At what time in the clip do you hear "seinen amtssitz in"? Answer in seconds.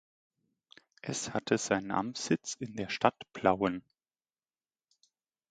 1.59-2.73